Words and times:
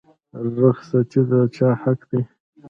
رخصتي 0.61 1.21
د 1.29 1.31
چا 1.55 1.69
حق 1.81 1.99
دی؟ 2.09 2.21